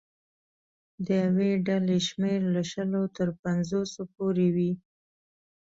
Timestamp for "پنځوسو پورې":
3.43-4.47